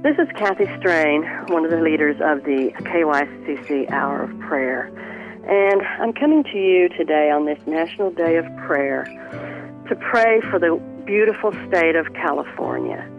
[0.00, 4.86] This is Kathy Strain, one of the leaders of the KYCC Hour of Prayer.
[5.42, 9.06] And I'm coming to you today on this National Day of Prayer
[9.88, 13.10] to pray for the beautiful state of California.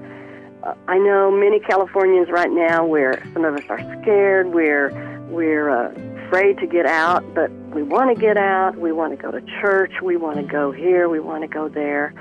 [0.64, 4.92] Uh, I know many Californians right now, where some of us are scared, we're,
[5.30, 5.92] we're uh,
[6.28, 9.42] afraid to get out, but we want to get out, we want to go to
[9.60, 12.14] church, we want to go here, we want to go there.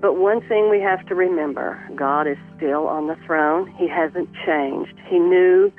[0.00, 3.66] But one thing we have to remember God is still on the throne.
[3.76, 4.94] He hasn't changed.
[5.08, 5.72] He knew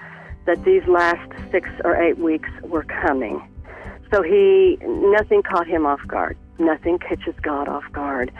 [0.45, 3.41] that these last six or eight weeks were coming.
[4.11, 6.37] So he nothing caught him off guard.
[6.57, 8.31] Nothing catches God off guard.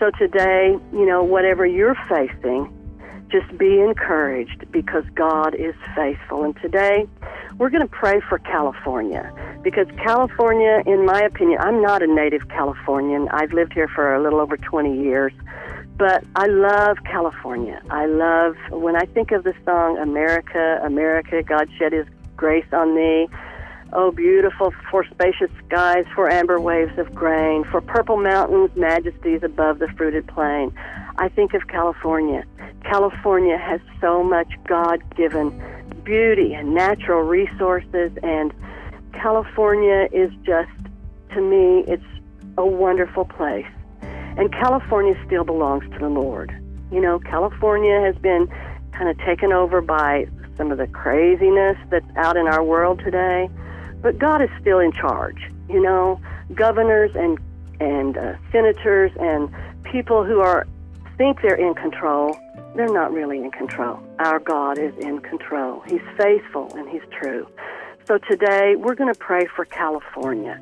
[0.00, 2.74] So today, you know, whatever you're facing,
[3.30, 6.42] just be encouraged because God is faithful.
[6.42, 7.06] And today,
[7.58, 12.48] we're going to pray for California because California, in my opinion, I'm not a native
[12.48, 13.28] Californian.
[13.30, 15.32] I've lived here for a little over 20 years,
[15.96, 17.82] but I love California.
[17.90, 22.06] I love, when I think of the song America, America, God shed his
[22.36, 23.28] grace on me.
[23.92, 29.78] Oh, beautiful for spacious skies, for amber waves of grain, for purple mountains, majesties above
[29.80, 30.72] the fruited plain.
[31.18, 32.44] I think of California.
[32.84, 35.50] California has so much God given
[36.04, 38.54] beauty and natural resources, and
[39.20, 40.70] California is just,
[41.34, 42.02] to me, it's
[42.56, 43.66] a wonderful place.
[44.02, 46.50] And California still belongs to the Lord.
[46.90, 48.48] You know, California has been
[48.92, 50.26] kind of taken over by
[50.56, 53.50] some of the craziness that's out in our world today,
[54.00, 55.38] but God is still in charge.
[55.68, 56.20] You know,
[56.54, 57.38] governors and
[57.80, 59.48] and uh, senators and
[59.84, 60.66] people who are
[61.16, 62.38] think they're in control,
[62.76, 63.98] they're not really in control.
[64.18, 65.82] Our God is in control.
[65.86, 67.46] He's faithful and He's true.
[68.06, 70.60] So today we're going to pray for California.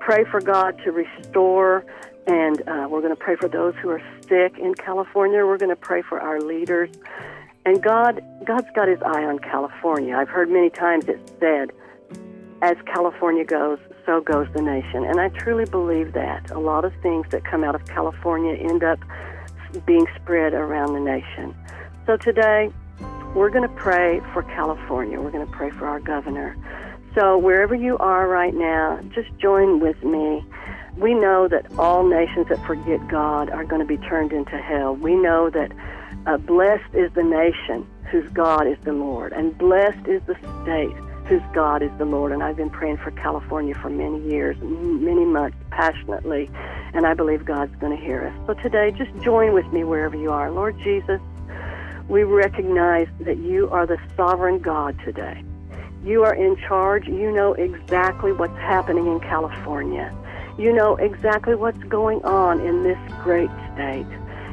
[0.00, 1.84] Pray for God to restore,
[2.26, 5.44] and uh, we're going to pray for those who are sick in California.
[5.46, 6.90] We're going to pray for our leaders.
[7.66, 10.16] And God, God's got His eye on California.
[10.16, 11.70] I've heard many times it said,
[12.62, 16.50] "As California goes, so goes the nation." And I truly believe that.
[16.50, 18.98] A lot of things that come out of California end up
[19.86, 21.54] being spread around the nation.
[22.06, 22.70] So today,
[23.34, 25.20] we're going to pray for California.
[25.20, 26.56] We're going to pray for our governor.
[27.14, 30.44] So wherever you are right now, just join with me.
[30.96, 34.94] We know that all nations that forget God are going to be turned into hell.
[34.94, 35.72] We know that
[36.26, 40.96] uh, blessed is the nation whose God is the Lord, and blessed is the state
[41.26, 42.32] whose God is the Lord.
[42.32, 46.50] And I've been praying for California for many years, many months, passionately,
[46.92, 48.46] and I believe God's going to hear us.
[48.48, 50.50] So today, just join with me wherever you are.
[50.50, 51.20] Lord Jesus,
[52.10, 55.44] we recognize that you are the sovereign God today.
[56.04, 57.06] You are in charge.
[57.06, 60.12] You know exactly what's happening in California.
[60.58, 64.06] You know exactly what's going on in this great state.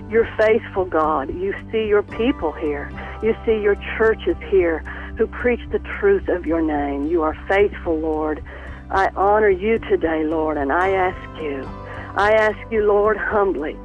[0.08, 1.34] You're faithful, God.
[1.34, 2.92] You see your people here.
[3.24, 4.80] You see your churches here
[5.18, 7.08] who preach the truth of your name.
[7.08, 8.44] You are faithful, Lord.
[8.92, 11.68] I honor you today, Lord, and I ask you,
[12.16, 13.76] I ask you, Lord, humbly,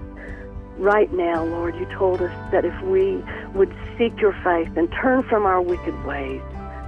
[0.82, 3.22] right now, Lord, you told us that if we
[3.54, 6.42] would seek your face and turn from our wicked ways,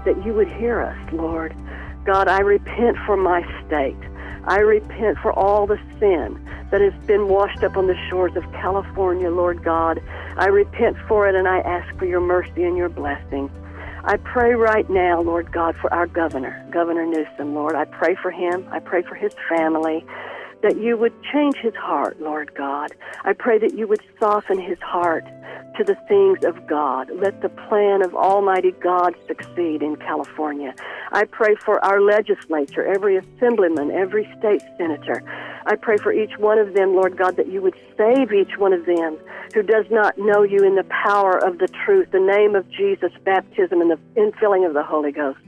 [0.05, 1.55] that you would hear us, Lord.
[2.05, 3.97] God, I repent for my state.
[4.47, 6.39] I repent for all the sin
[6.71, 10.03] that has been washed up on the shores of California, Lord God.
[10.37, 13.49] I repent for it and I ask for your mercy and your blessing.
[14.05, 17.75] I pray right now, Lord God, for our governor, Governor Newsom, Lord.
[17.75, 18.69] I pray for him.
[18.71, 20.05] I pray for his family
[20.65, 22.91] that you would change his heart, Lord God.
[23.25, 25.27] I pray that you would soften his heart
[25.77, 27.11] to the things of God.
[27.15, 30.75] Let the plan of Almighty God succeed in California.
[31.13, 35.23] I pray for our legislature, every assemblyman, every state senator.
[35.67, 38.73] I pray for each one of them, Lord God, that you would save each one
[38.73, 39.19] of them
[39.53, 43.13] who does not know you in the power of the truth, the name of Jesus,
[43.23, 45.41] baptism, and the infilling of the Holy Ghost.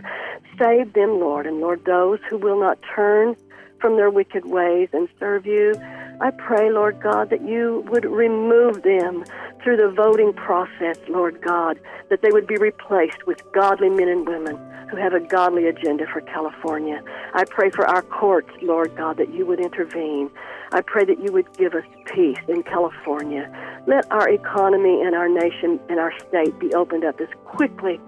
[0.59, 3.35] Save them, Lord, and Lord, those who will not turn
[3.81, 5.75] from their wicked ways and serve you.
[6.21, 9.25] I pray, Lord God, that you would remove them
[9.63, 11.79] through the voting process, Lord God,
[12.09, 14.59] that they would be replaced with godly men and women
[14.91, 17.03] who have a godly agenda for California.
[17.35, 20.31] I pray for our courts, Lord God, that you would intervene.
[20.73, 23.51] I pray that you would give us peace in California.
[23.87, 28.01] Let our economy and our nation and our state be opened up as quickly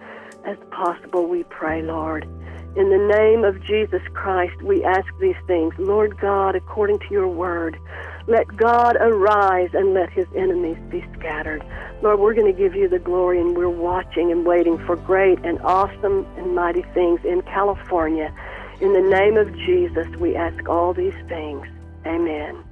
[0.44, 2.26] as possible, we pray, Lord.
[2.78, 5.74] In the name of Jesus Christ, we ask these things.
[5.78, 7.76] Lord God, according to your word,
[8.28, 11.64] let God arise and let his enemies be scattered.
[12.02, 15.44] Lord, we're going to give you the glory, and we're watching and waiting for great
[15.44, 18.32] and awesome and mighty things in California.
[18.80, 21.66] In the name of Jesus, we ask all these things.
[22.06, 22.62] Amen.